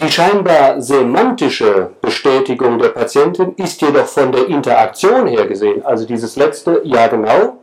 Die 0.00 0.10
scheinbar 0.10 0.80
semantische 0.80 1.90
Bestätigung 2.00 2.78
der 2.78 2.88
Patientin 2.88 3.54
ist 3.56 3.80
jedoch 3.82 4.06
von 4.06 4.32
der 4.32 4.48
Interaktion 4.48 5.26
her 5.26 5.46
gesehen, 5.46 5.84
also 5.84 6.06
dieses 6.06 6.36
letzte, 6.36 6.80
ja 6.84 7.06
genau, 7.06 7.58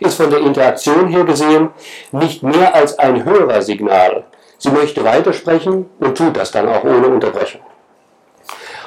ist 0.00 0.16
von 0.16 0.30
der 0.30 0.40
Interaktion 0.40 1.08
her 1.08 1.24
gesehen 1.24 1.70
nicht 2.12 2.42
mehr 2.42 2.74
als 2.74 2.98
ein 2.98 3.24
Hörersignal. 3.24 4.24
Sie 4.58 4.70
möchte 4.70 5.04
weitersprechen 5.04 5.86
und 5.98 6.16
tut 6.16 6.36
das 6.36 6.52
dann 6.52 6.68
auch 6.68 6.84
ohne 6.84 7.08
Unterbrechung. 7.08 7.60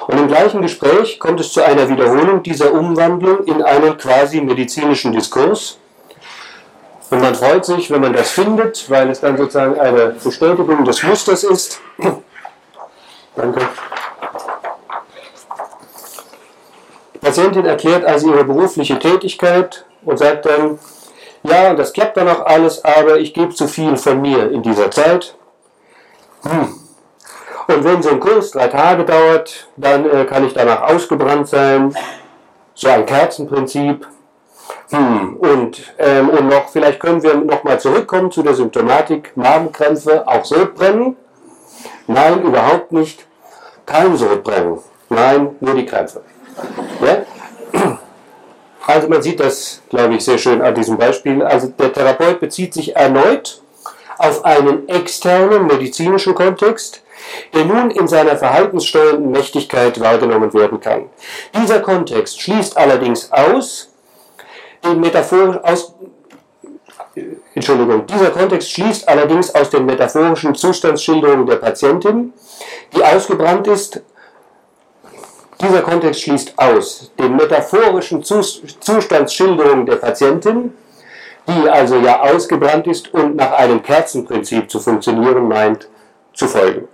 Und 0.07 0.17
im 0.17 0.27
gleichen 0.29 0.61
Gespräch 0.61 1.19
kommt 1.19 1.41
es 1.41 1.51
zu 1.51 1.61
einer 1.61 1.89
Wiederholung 1.89 2.41
dieser 2.41 2.71
Umwandlung 2.71 3.43
in 3.43 3.61
einen 3.61 3.97
quasi 3.97 4.39
medizinischen 4.39 5.11
Diskurs. 5.11 5.77
Und 7.09 7.21
man 7.21 7.35
freut 7.35 7.65
sich, 7.65 7.91
wenn 7.91 8.01
man 8.01 8.13
das 8.13 8.31
findet, 8.31 8.89
weil 8.89 9.09
es 9.09 9.19
dann 9.19 9.37
sozusagen 9.37 9.77
eine 9.77 10.15
Bestätigung 10.23 10.85
des 10.85 11.03
Musters 11.03 11.43
ist. 11.43 11.81
Danke. 13.35 13.67
Die 17.13 17.19
Patientin 17.19 17.65
erklärt 17.65 18.05
also 18.05 18.29
ihre 18.29 18.45
berufliche 18.45 18.97
Tätigkeit 18.99 19.85
und 20.05 20.17
sagt 20.17 20.45
dann, 20.45 20.79
ja, 21.43 21.73
das 21.73 21.91
klappt 21.91 22.15
dann 22.15 22.29
auch 22.29 22.45
alles, 22.45 22.83
aber 22.83 23.19
ich 23.19 23.33
gebe 23.33 23.53
zu 23.53 23.67
viel 23.67 23.97
von 23.97 24.21
mir 24.21 24.51
in 24.51 24.63
dieser 24.63 24.89
Zeit. 24.89 25.35
Hm. 26.43 26.86
Und 27.67 27.83
wenn 27.83 28.01
so 28.01 28.09
ein 28.09 28.19
Kurs 28.19 28.51
drei 28.51 28.67
Tage 28.67 29.03
dauert, 29.03 29.67
dann 29.75 30.09
äh, 30.09 30.25
kann 30.25 30.45
ich 30.45 30.53
danach 30.53 30.81
ausgebrannt 30.83 31.47
sein. 31.47 31.93
So 32.73 32.87
ein 32.87 33.05
Kerzenprinzip. 33.05 34.07
Hm. 34.89 35.35
Und, 35.37 35.81
ähm, 35.97 36.29
und 36.29 36.47
noch, 36.47 36.69
vielleicht 36.69 36.99
können 36.99 37.21
wir 37.21 37.35
nochmal 37.35 37.79
zurückkommen 37.79 38.31
zu 38.31 38.41
der 38.41 38.53
Symptomatik. 38.53 39.35
Magenkrämpfe, 39.35 40.25
auch 40.27 40.45
Sodbrennen? 40.45 41.17
Nein, 42.07 42.41
überhaupt 42.43 42.91
nicht. 42.93 43.25
Kein 43.85 44.15
Sodbrennen. 44.15 44.79
Nein, 45.09 45.55
nur 45.59 45.75
die 45.75 45.85
Krämpfe. 45.85 46.21
Ja? 47.01 47.23
Also 48.85 49.09
man 49.09 49.21
sieht 49.21 49.41
das, 49.41 49.81
glaube 49.89 50.15
ich, 50.15 50.23
sehr 50.23 50.37
schön 50.37 50.61
an 50.61 50.73
diesem 50.73 50.97
Beispiel. 50.97 51.43
Also 51.43 51.67
der 51.67 51.91
Therapeut 51.91 52.39
bezieht 52.39 52.73
sich 52.73 52.95
erneut 52.95 53.61
auf 54.17 54.45
einen 54.45 54.87
externen 54.87 55.67
medizinischen 55.67 56.33
Kontext, 56.33 57.03
der 57.53 57.65
nun 57.65 57.91
in 57.91 58.07
seiner 58.07 58.37
verhaltenssteuernden 58.37 59.31
Mächtigkeit 59.31 59.99
wahrgenommen 59.99 60.53
werden 60.53 60.79
kann. 60.79 61.09
Dieser 61.55 61.79
Kontext 61.79 62.41
schließt 62.41 62.77
allerdings 62.77 63.31
aus, 63.31 63.89
den 64.83 65.03
aus, 65.63 65.93
Entschuldigung, 67.55 68.05
dieser 68.05 68.29
Kontext 68.29 68.71
schließt 68.71 69.07
allerdings 69.07 69.53
aus 69.53 69.69
den 69.69 69.85
metaphorischen 69.85 70.53
Zustandsschilderungen 70.53 71.47
der 71.47 71.55
Patientin, 71.55 72.33
die 72.95 73.03
ausgebrannt 73.03 73.67
ist, 73.67 74.01
dieser 75.59 75.81
Kontext 75.81 76.21
schließt 76.21 76.53
aus 76.57 77.11
den 77.17 77.35
metaphorischen 77.35 78.23
Zustandsschilderungen 78.23 79.87
der 79.87 79.95
Patientin, 79.95 80.73
die 81.47 81.69
also 81.69 81.97
ja 81.97 82.21
ausgebrannt 82.21 82.85
ist 82.87 83.11
und 83.13 83.35
nach 83.35 83.53
einem 83.53 83.81
Kerzenprinzip 83.81 84.69
zu 84.69 84.79
funktionieren 84.79 85.47
meint, 85.47 85.89
zu 86.33 86.47
folgen. 86.47 86.87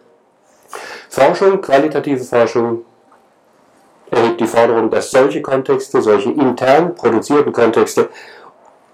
Forschung, 1.13 1.61
qualitative 1.61 2.23
Forschung, 2.23 2.85
erhebt 4.09 4.41
die 4.41 4.47
Forderung, 4.47 4.89
dass 4.89 5.11
solche 5.11 5.43
Kontexte, 5.43 6.01
solche 6.01 6.31
intern 6.31 6.95
produzierten 6.95 7.53
Kontexte 7.53 8.09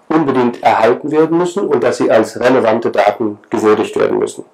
unbedingt 0.06 0.62
erhalten 0.62 1.10
werden 1.10 1.38
müssen 1.38 1.66
und 1.66 1.82
dass 1.82 1.96
sie 1.96 2.10
als 2.10 2.38
relevante 2.38 2.90
Daten 2.90 3.38
gewürdigt 3.48 3.96
werden 3.96 4.18
müssen. 4.18 4.44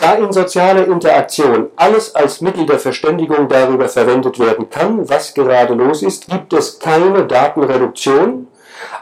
Da 0.00 0.14
in 0.14 0.32
sozialer 0.32 0.86
Interaktion 0.86 1.70
alles 1.74 2.14
als 2.14 2.40
Mittel 2.40 2.66
der 2.66 2.78
Verständigung 2.78 3.48
darüber 3.48 3.88
verwendet 3.88 4.38
werden 4.38 4.70
kann, 4.70 5.08
was 5.08 5.34
gerade 5.34 5.74
los 5.74 6.04
ist, 6.04 6.28
gibt 6.28 6.52
es 6.52 6.78
keine 6.78 7.26
Datenreduktion 7.26 8.46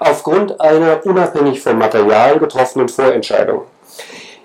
aufgrund 0.01 0.59
einer 0.59 1.05
unabhängig 1.05 1.61
vom 1.61 1.77
Material 1.77 2.39
getroffenen 2.39 2.89
Vorentscheidung. 2.89 3.67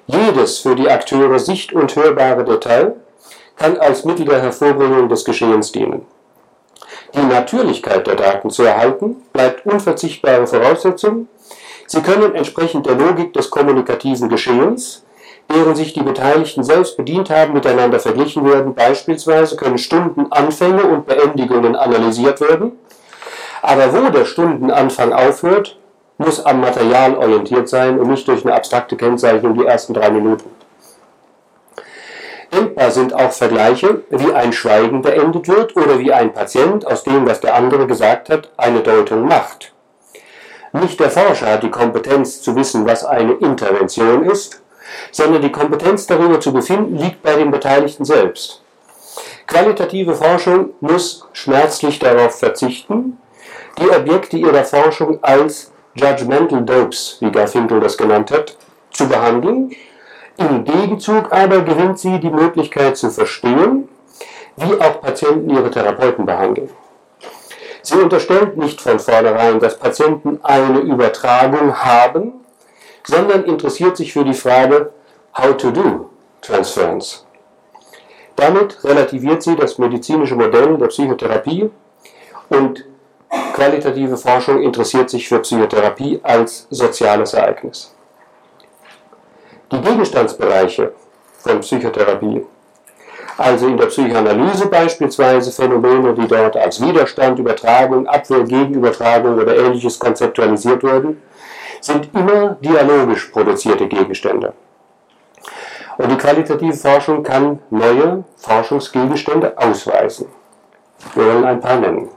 Jedes 0.07 0.59
für 0.59 0.75
die 0.75 0.89
Akteure 0.89 1.39
sicht- 1.39 1.73
und 1.73 1.95
hörbare 1.95 2.43
Detail 2.43 2.95
kann 3.55 3.77
als 3.77 4.05
Mittel 4.05 4.25
der 4.25 4.41
Hervorbringung 4.41 5.09
des 5.09 5.25
Geschehens 5.25 5.71
dienen. 5.71 6.05
Die 7.13 7.23
Natürlichkeit 7.23 8.07
der 8.07 8.15
Daten 8.15 8.49
zu 8.49 8.63
erhalten 8.63 9.17
bleibt 9.33 9.65
unverzichtbare 9.65 10.47
Voraussetzung, 10.47 11.27
Sie 11.89 12.01
können 12.01 12.35
entsprechend 12.35 12.85
der 12.85 12.95
Logik 12.95 13.31
des 13.31 13.49
kommunikativen 13.49 14.27
Geschehens, 14.27 15.05
deren 15.49 15.73
sich 15.73 15.93
die 15.93 16.03
Beteiligten 16.03 16.61
selbst 16.61 16.97
bedient 16.97 17.29
haben, 17.29 17.53
miteinander 17.53 18.01
verglichen 18.01 18.45
werden. 18.45 18.75
Beispielsweise 18.75 19.55
können 19.55 19.77
Stundenanfänge 19.77 20.83
und 20.83 21.05
Beendigungen 21.05 21.77
analysiert 21.77 22.41
werden. 22.41 22.73
Aber 23.61 23.93
wo 23.93 24.09
der 24.09 24.25
Stundenanfang 24.25 25.13
aufhört, 25.13 25.77
muss 26.17 26.43
am 26.45 26.62
Material 26.62 27.15
orientiert 27.15 27.69
sein 27.69 28.00
und 28.00 28.09
nicht 28.09 28.27
durch 28.27 28.43
eine 28.45 28.55
abstrakte 28.55 28.95
Kennzeichnung 28.95 29.57
die 29.57 29.65
ersten 29.65 29.93
drei 29.93 30.09
Minuten. 30.09 30.50
Denkbar 32.51 32.91
sind 32.91 33.13
auch 33.13 33.31
Vergleiche, 33.31 34.03
wie 34.09 34.33
ein 34.33 34.53
Schweigen 34.53 35.01
beendet 35.01 35.47
wird 35.47 35.75
oder 35.75 36.00
wie 36.00 36.13
ein 36.13 36.33
Patient 36.33 36.88
aus 36.88 37.03
dem, 37.03 37.27
was 37.27 37.41
der 37.41 37.55
andere 37.55 37.88
gesagt 37.88 38.29
hat, 38.29 38.50
eine 38.57 38.79
Deutung 38.81 39.27
macht. 39.27 39.74
Nicht 40.71 41.00
der 41.00 41.09
Forscher 41.09 41.51
hat 41.51 41.63
die 41.63 41.71
Kompetenz 41.71 42.41
zu 42.41 42.55
wissen, 42.55 42.86
was 42.86 43.03
eine 43.03 43.33
Intervention 43.33 44.24
ist, 44.24 44.62
sondern 45.12 45.41
die 45.41 45.51
Kompetenz 45.51 46.07
darüber 46.07 46.39
zu 46.39 46.53
befinden 46.53 46.97
liegt 46.97 47.21
bei 47.21 47.36
den 47.36 47.51
Beteiligten 47.51 48.05
selbst. 48.05 48.62
Qualitative 49.45 50.13
Forschung 50.13 50.71
muss 50.79 51.27
schmerzlich 51.33 52.00
darauf 52.00 52.39
verzichten, 52.39 53.17
die 53.79 53.89
Objekte 53.89 54.38
ihrer 54.38 54.63
Forschung 54.63 55.24
als 55.24 55.71
Judgmental 56.00 56.63
Dopes, 56.63 57.18
wie 57.20 57.32
Garfinkel 57.32 57.80
das 57.80 57.98
genannt 57.98 58.32
hat, 58.32 58.56
zu 58.92 59.08
behandeln. 59.08 59.72
Im 60.38 60.63
Gegenzug 60.63 61.32
aber 61.32 61.62
gewinnt 61.62 61.98
sie 61.98 62.20
die 62.20 62.30
Möglichkeit 62.30 62.98
zu 62.98 63.10
verstehen, 63.10 63.89
wie 64.56 64.80
auch 64.80 65.01
Patienten 65.01 65.50
ihre 65.50 65.72
Therapeuten 65.72 66.25
behandeln. 66.25 66.70
Sie 67.82 67.96
unterstellt 67.96 68.58
nicht 68.58 68.80
von 68.80 69.00
vornherein, 69.00 69.60
dass 69.60 69.80
Patienten 69.80 70.39
eine 70.44 70.80
Übertragung 70.80 71.74
haben, 71.75 72.34
sondern 73.04 73.46
interessiert 73.46 73.98
sich 73.98 74.13
für 74.13 74.24
die 74.24 74.34
Frage 74.34 74.92
How 75.36 75.58
to 75.58 75.72
do 75.72 76.10
Transference. 76.42 77.25
Damit 78.36 78.84
relativiert 78.84 79.42
sie 79.42 79.56
das 79.56 79.80
medizinische 79.80 80.36
Modell 80.36 80.77
der 80.77 80.88
Psychotherapie 80.88 81.72
und 82.50 82.86
qualitative 83.53 84.17
Forschung 84.17 84.62
interessiert 84.62 85.10
sich 85.10 85.27
für 85.27 85.39
Psychotherapie 85.39 86.19
als 86.24 86.67
soziales 86.69 87.34
Ereignis. 87.34 87.93
Die 89.72 89.81
Gegenstandsbereiche 89.81 90.93
von 91.39 91.60
Psychotherapie 91.60 92.46
also 93.38 93.67
in 93.67 93.77
der 93.77 93.86
Psychoanalyse 93.86 94.67
beispielsweise 94.67 95.51
Phänomene, 95.51 96.13
die 96.15 96.27
dort 96.27 96.57
als 96.57 96.81
Widerstand, 96.81 97.38
Übertragung, 97.38 98.07
Abwehr, 98.07 98.43
Gegenübertragung 98.43 99.38
oder 99.38 99.55
ähnliches 99.55 100.00
konzeptualisiert 100.00 100.81
wurden, 100.84 101.22
sind 101.79 102.10
immer 102.15 102.57
dialogisch 102.62 103.25
produzierte 103.25 103.88
Gegenstände. 103.88 104.53
Und 105.98 106.12
die 106.12 106.17
qualitative 106.17 106.74
Forschung 106.74 107.24
kann 107.24 107.60
neue 107.69 108.24
Forschungsgegenstände 108.38 109.55
ausweisen. 109.57 110.27
Wir 111.13 111.25
wollen 111.25 111.46
ein 111.46 111.60
paar 111.60 111.79
nennen. 111.79 112.10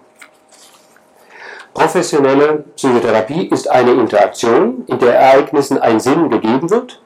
Professionelle 1.75 2.65
Psychotherapie 2.77 3.47
ist 3.47 3.71
eine 3.71 3.93
Interaktion, 3.93 4.85
in 4.87 4.99
der 4.99 5.15
Ereignissen 5.15 5.79
ein 5.79 6.01
Sinn 6.01 6.29
gegeben 6.29 6.71
wird 6.71 7.01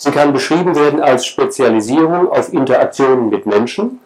Sie 0.00 0.10
kann 0.12 0.32
beschrieben 0.32 0.74
werden 0.74 1.02
als 1.02 1.26
Spezialisierung 1.26 2.32
auf 2.32 2.50
Interaktionen 2.54 3.28
mit 3.28 3.44
Menschen, 3.44 4.00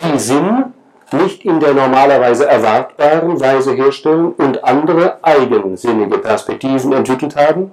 die 0.00 0.16
Sinn 0.16 0.72
nicht 1.10 1.44
in 1.44 1.58
der 1.58 1.74
normalerweise 1.74 2.46
erwartbaren 2.46 3.40
Weise 3.40 3.72
herstellen 3.72 4.34
und 4.34 4.62
andere 4.62 5.18
eigensinnige 5.20 6.18
Perspektiven 6.18 6.92
entwickelt 6.92 7.34
haben, 7.34 7.72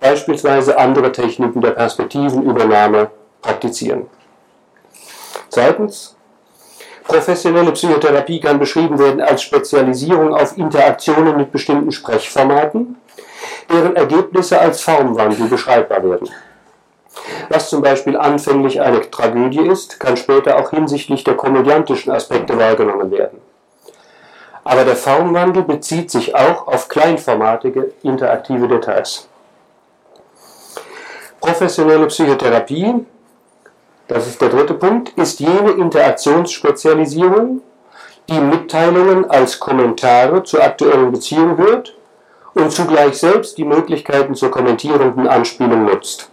beispielsweise 0.00 0.78
andere 0.78 1.12
Techniken 1.12 1.60
der 1.60 1.72
Perspektivenübernahme 1.72 3.10
praktizieren. 3.42 4.06
Zweitens, 5.50 6.15
professionelle 7.06 7.72
Psychotherapie 7.72 8.40
kann 8.40 8.58
beschrieben 8.58 8.98
werden 8.98 9.20
als 9.20 9.42
Spezialisierung 9.42 10.34
auf 10.34 10.56
Interaktionen 10.56 11.36
mit 11.36 11.52
bestimmten 11.52 11.92
Sprechformaten, 11.92 12.96
deren 13.72 13.96
Ergebnisse 13.96 14.60
als 14.60 14.80
Formwandel 14.80 15.48
beschreibbar 15.48 16.02
werden. 16.02 16.28
Was 17.48 17.70
zum 17.70 17.82
Beispiel 17.82 18.16
anfänglich 18.16 18.80
eine 18.80 19.10
Tragödie 19.10 19.66
ist, 19.66 19.98
kann 19.98 20.16
später 20.16 20.58
auch 20.58 20.70
hinsichtlich 20.70 21.24
der 21.24 21.34
komödiantischen 21.34 22.12
Aspekte 22.12 22.58
wahrgenommen 22.58 23.10
werden. 23.10 23.40
Aber 24.64 24.84
der 24.84 24.96
Formwandel 24.96 25.62
bezieht 25.62 26.10
sich 26.10 26.34
auch 26.34 26.66
auf 26.66 26.88
kleinformatige 26.88 27.92
interaktive 28.02 28.68
Details. 28.68 29.28
Professionelle 31.40 32.06
Psychotherapie, 32.06 33.06
das 34.08 34.26
ist 34.26 34.40
der 34.40 34.50
dritte 34.50 34.74
Punkt, 34.74 35.10
ist 35.16 35.40
jene 35.40 35.72
Interaktionsspezialisierung, 35.72 37.62
die 38.28 38.40
Mitteilungen 38.40 39.28
als 39.30 39.58
Kommentare 39.58 40.42
zur 40.42 40.62
aktuellen 40.62 41.12
Beziehung 41.12 41.56
hört 41.56 41.94
und 42.54 42.72
zugleich 42.72 43.18
selbst 43.18 43.58
die 43.58 43.64
Möglichkeiten 43.64 44.34
zur 44.34 44.50
kommentierenden 44.50 45.26
Anspielung 45.28 45.84
nutzt. 45.84 46.30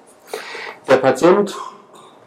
Der 0.87 0.97
Patient, 0.97 1.55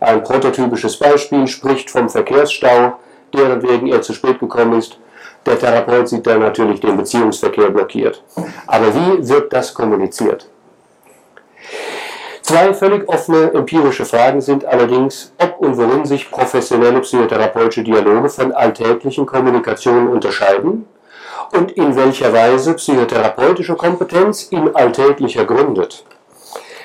ein 0.00 0.22
prototypisches 0.22 0.98
Beispiel, 0.98 1.46
spricht 1.46 1.90
vom 1.90 2.08
Verkehrsstau, 2.08 2.98
deren 3.34 3.62
wegen 3.62 3.86
er 3.88 4.02
zu 4.02 4.12
spät 4.12 4.38
gekommen 4.38 4.78
ist. 4.78 4.98
Der 5.44 5.58
Therapeut 5.58 6.08
sieht 6.08 6.26
dann 6.26 6.40
natürlich 6.40 6.80
den 6.80 6.96
Beziehungsverkehr 6.96 7.70
blockiert. 7.70 8.22
Aber 8.66 8.94
wie 8.94 9.28
wird 9.28 9.52
das 9.52 9.72
kommuniziert? 9.72 10.48
Zwei 12.46 12.72
völlig 12.74 13.08
offene 13.08 13.52
empirische 13.54 14.04
Fragen 14.04 14.40
sind 14.40 14.64
allerdings, 14.64 15.32
ob 15.36 15.58
und 15.58 15.76
worin 15.76 16.04
sich 16.04 16.30
professionelle 16.30 17.00
psychotherapeutische 17.00 17.82
Dialoge 17.82 18.28
von 18.28 18.52
alltäglichen 18.52 19.26
Kommunikationen 19.26 20.06
unterscheiden 20.06 20.86
und 21.52 21.72
in 21.72 21.96
welcher 21.96 22.32
Weise 22.32 22.74
psychotherapeutische 22.74 23.74
Kompetenz 23.74 24.44
in 24.44 24.76
alltäglicher 24.76 25.44
gründet. 25.44 26.04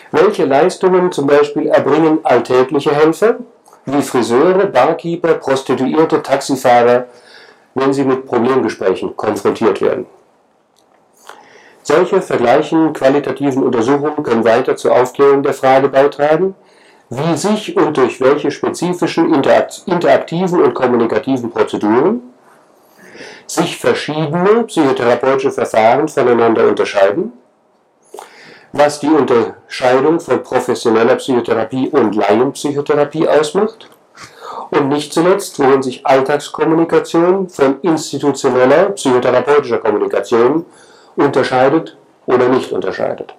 Welche 0.10 0.45
Leistungen 0.45 1.12
zum 1.12 1.28
Beispiel 1.28 1.67
erbringen 1.67 2.21
alltägliche 2.24 2.95
Helfer, 2.95 3.36
wie 3.86 4.02
Friseure, 4.02 4.65
Barkeeper, 4.65 5.36
Prostituierte, 5.36 6.24
Taxifahrer, 6.24 7.06
wenn 7.76 7.93
sie 7.93 8.04
mit 8.04 8.26
Problemgesprächen 8.26 9.15
konfrontiert 9.15 9.80
werden? 9.80 10.08
Solche 11.84 12.22
vergleichen 12.22 12.94
qualitativen 12.94 13.63
Untersuchungen 13.63 14.24
können 14.24 14.46
weiter 14.46 14.76
zur 14.76 14.96
Aufklärung 14.96 15.44
der 15.44 15.54
Frage 15.54 15.89
beitragen, 15.89 16.56
wie 17.10 17.36
sich 17.36 17.76
und 17.76 17.98
durch 17.98 18.22
welche 18.22 18.52
spezifischen 18.52 19.34
interaktiven 19.34 20.62
und 20.62 20.74
kommunikativen 20.74 21.50
Prozeduren 21.50 22.22
sich 23.48 23.78
verschiedene 23.78 24.63
psychotherapeutische 24.63 25.52
Verfahren 25.52 26.08
voneinander 26.08 26.67
unterscheiden 26.67 27.34
was 28.74 29.00
die 29.00 29.08
Unterscheidung 29.08 30.20
von 30.20 30.44
professioneller 30.44 31.15
Psychotherapie 31.15 31.89
und 31.89 32.15
Laienpsychotherapie 32.15 33.28
ausmacht. 33.28 33.89
Und 34.70 34.88
nicht 34.88 35.13
zuletzt, 35.13 35.60
worin 35.60 35.84
sich 35.84 36.06
Alltagskommunikation 36.06 37.50
von 37.50 37.82
institutioneller 37.82 38.91
psychotherapeutischer 38.91 39.80
Kommunikation 39.80 40.65
unterscheidet 41.15 41.97
oder 42.26 42.50
nicht 42.50 42.71
unterscheidet. 42.71 43.34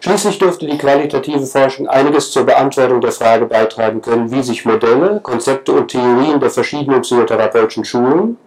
Schließlich 0.00 0.38
dürfte 0.38 0.66
die 0.66 0.78
qualitative 0.78 1.44
Forschung 1.44 1.86
einiges 1.86 2.30
zur 2.32 2.46
Beantwortung 2.46 3.02
der 3.02 3.12
Frage 3.12 3.44
beitragen 3.44 4.00
können, 4.00 4.30
wie 4.30 4.42
sich 4.42 4.64
Modelle, 4.64 5.20
Konzepte 5.22 5.72
und 5.72 5.88
Theorien 5.88 6.40
der 6.40 6.50
verschiedenen 6.50 7.02
psychotherapeutischen 7.02 7.84
Schulen 7.84 8.38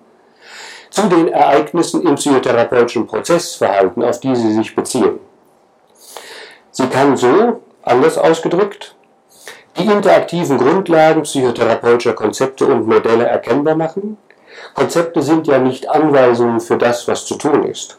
zu 0.90 1.08
den 1.08 1.28
Ereignissen 1.28 2.06
im 2.08 2.16
psychotherapeutischen 2.16 3.06
Prozessverhalten, 3.06 4.04
auf 4.04 4.20
die 4.20 4.36
sie 4.36 4.54
sich 4.54 4.76
beziehen. 4.76 5.20
Sie 6.72 6.88
kann 6.88 7.18
so, 7.18 7.62
anders 7.84 8.18
ausgedrückt, 8.18 8.96
die 9.78 9.86
interaktiven 9.86 10.58
Grundlagen 10.58 11.22
psychotherapeutischer 11.24 12.14
Konzepte 12.14 12.66
und 12.66 12.88
Modelle 12.88 13.26
erkennbar 13.26 13.76
machen. 13.76 14.18
Konzepte 14.74 15.22
sind 15.22 15.48
ja 15.48 15.60
nicht 15.60 15.90
Anweisungen 15.90 16.60
für 16.60 16.78
das, 16.78 17.08
was 17.08 17.26
zu 17.26 17.36
tun 17.36 17.64
ist. 17.64 17.98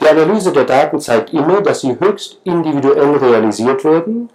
Die 0.00 0.08
Analyse 0.08 0.52
der 0.52 0.64
Daten 0.64 1.00
zeigt 1.00 1.32
immer, 1.32 1.60
dass 1.60 1.80
sie 1.80 1.98
höchst 1.98 2.38
individuell 2.44 3.16
realisiert 3.16 3.84
werden 3.84 4.30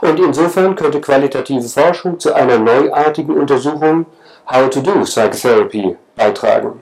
und 0.00 0.20
insofern 0.20 0.76
könnte 0.76 1.00
qualitative 1.00 1.68
Forschung 1.68 2.18
zu 2.18 2.32
einer 2.32 2.58
neuartigen 2.58 3.36
Untersuchung 3.36 4.06
How 4.50 4.68
to 4.68 4.80
do 4.80 4.92
Psychotherapy 5.02 5.96
beitragen. 6.16 6.80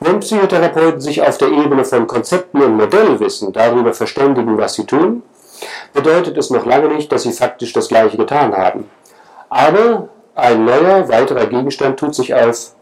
Wenn 0.00 0.20
Psychotherapeuten 0.20 1.00
sich 1.00 1.22
auf 1.22 1.38
der 1.38 1.48
Ebene 1.48 1.84
von 1.84 2.06
Konzepten 2.06 2.62
und 2.62 2.76
Modellwissen 2.76 3.52
darüber 3.52 3.92
verständigen, 3.92 4.56
was 4.56 4.74
sie 4.74 4.86
tun, 4.86 5.24
bedeutet 5.92 6.36
es 6.36 6.50
noch 6.50 6.64
lange 6.64 6.88
nicht, 6.88 7.10
dass 7.10 7.24
sie 7.24 7.32
faktisch 7.32 7.72
das 7.72 7.88
Gleiche 7.88 8.16
getan 8.16 8.56
haben. 8.56 8.88
Aber 9.48 10.08
ein 10.38 10.64
neuer, 10.64 11.08
weiterer 11.08 11.46
Gegenstand 11.46 11.98
tut 11.98 12.14
sich 12.14 12.34
auf. 12.34 12.72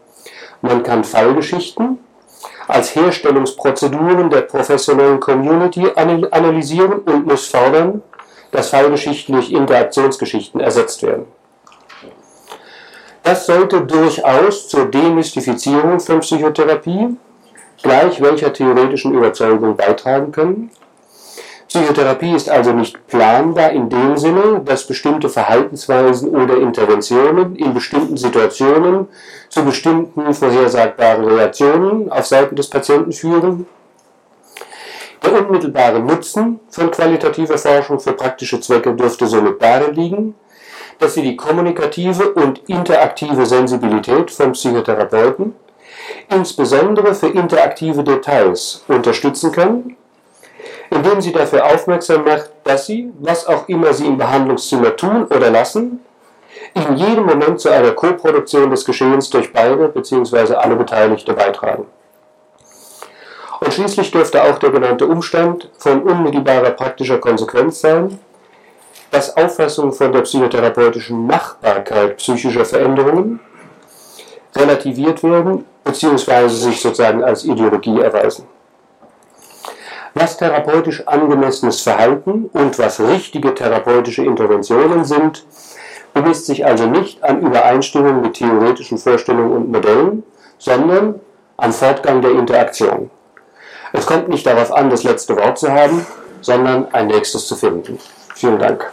Man 0.61 0.83
kann 0.83 1.03
Fallgeschichten 1.03 1.99
als 2.67 2.95
Herstellungsprozeduren 2.95 4.29
der 4.29 4.41
professionellen 4.41 5.19
Community 5.19 5.87
analysieren 5.95 6.99
und 6.99 7.25
muss 7.25 7.47
fordern, 7.47 8.03
dass 8.51 8.69
Fallgeschichten 8.69 9.33
durch 9.35 9.51
Interaktionsgeschichten 9.51 10.59
ersetzt 10.59 11.01
werden. 11.03 11.25
Das 13.23 13.45
sollte 13.45 13.81
durchaus 13.81 14.69
zur 14.69 14.85
Demystifizierung 14.85 15.99
von 15.99 16.19
Psychotherapie, 16.21 17.17
gleich 17.81 18.21
welcher 18.21 18.53
theoretischen 18.53 19.13
Überzeugung 19.13 19.75
beitragen 19.75 20.31
können. 20.31 20.71
Psychotherapie 21.67 22.33
ist 22.33 22.49
also 22.49 22.71
nicht 22.71 23.07
planbar 23.07 23.71
in 23.71 23.89
dem 23.89 24.15
Sinne, 24.15 24.61
dass 24.63 24.87
bestimmte 24.87 25.27
Verhaltensweisen 25.27 26.33
oder 26.33 26.57
Interventionen 26.57 27.55
in 27.57 27.73
bestimmten 27.73 28.15
Situationen 28.15 29.07
zu 29.49 29.65
bestimmten 29.65 30.33
vorhersagbaren 30.33 31.25
Reaktionen 31.25 32.09
auf 32.11 32.25
Seiten 32.25 32.55
des 32.55 32.69
Patienten 32.69 33.11
führen. 33.11 33.67
Der 35.23 35.45
unmittelbare 35.45 35.99
Nutzen 35.99 36.59
von 36.69 36.89
qualitativer 36.89 37.57
Forschung 37.57 37.99
für 37.99 38.13
praktische 38.13 38.61
Zwecke 38.61 38.93
dürfte 38.93 39.27
somit 39.27 39.61
darin 39.61 39.93
liegen, 39.93 40.35
dass 40.99 41.15
sie 41.15 41.21
die 41.21 41.35
kommunikative 41.35 42.31
und 42.31 42.59
interaktive 42.67 43.45
Sensibilität 43.45 44.31
vom 44.31 44.53
Psychotherapeuten 44.53 45.53
insbesondere 46.29 47.13
für 47.13 47.27
interaktive 47.27 48.03
Details 48.03 48.83
unterstützen 48.87 49.51
kann, 49.51 49.95
indem 50.89 51.21
sie 51.21 51.31
dafür 51.31 51.65
aufmerksam 51.65 52.23
macht, 52.23 52.49
dass 52.63 52.85
sie, 52.85 53.11
was 53.19 53.47
auch 53.47 53.67
immer 53.67 53.93
sie 53.93 54.05
im 54.05 54.17
Behandlungszimmer 54.17 54.95
tun 54.95 55.25
oder 55.25 55.49
lassen, 55.49 55.99
in 56.73 56.97
jedem 56.97 57.25
Moment 57.25 57.59
zu 57.59 57.69
einer 57.69 57.91
Koproduktion 57.91 58.69
des 58.69 58.85
Geschehens 58.85 59.29
durch 59.29 59.51
beide 59.51 59.89
bzw. 59.89 60.55
alle 60.55 60.75
Beteiligte 60.75 61.33
beitragen. 61.33 61.85
Und 63.59 63.73
schließlich 63.73 64.11
dürfte 64.11 64.43
auch 64.43 64.59
der 64.59 64.69
genannte 64.69 65.07
Umstand 65.07 65.69
von 65.77 66.03
unmittelbarer 66.03 66.71
praktischer 66.71 67.17
Konsequenz 67.17 67.81
sein, 67.81 68.19
dass 69.09 69.35
Auffassungen 69.35 69.93
von 69.93 70.11
der 70.11 70.21
psychotherapeutischen 70.21 71.25
Machbarkeit 71.25 72.17
psychischer 72.17 72.65
Veränderungen 72.65 73.39
relativiert 74.55 75.23
werden 75.23 75.65
bzw. 75.83 76.47
sich 76.49 76.81
sozusagen 76.81 77.23
als 77.23 77.45
Ideologie 77.45 77.99
erweisen. 77.99 78.45
Was 80.19 80.35
therapeutisch 80.35 81.07
angemessenes 81.07 81.81
Verhalten 81.81 82.49
und 82.51 82.79
was 82.79 82.99
richtige 82.99 83.53
therapeutische 83.53 84.25
Interventionen 84.25 85.05
sind, 85.05 85.45
bemisst 86.11 86.47
sich 86.47 86.65
also 86.65 86.87
nicht 86.87 87.23
an 87.23 87.41
Übereinstimmung 87.41 88.21
mit 88.21 88.33
theoretischen 88.33 88.97
Vorstellungen 88.97 89.51
und 89.51 89.71
Modellen, 89.71 90.23
sondern 90.57 91.19
am 91.57 91.71
Fortgang 91.71 92.23
der 92.23 92.31
Interaktion. 92.31 93.11
Es 93.93 94.07
kommt 94.07 94.27
nicht 94.27 94.47
darauf 94.47 94.73
an, 94.73 94.89
das 94.89 95.03
letzte 95.03 95.37
Wort 95.37 95.59
zu 95.59 95.71
haben, 95.71 96.03
sondern 96.41 96.91
ein 96.93 97.07
nächstes 97.07 97.45
zu 97.45 97.55
finden. 97.55 97.99
Vielen 98.33 98.57
Dank. 98.57 98.91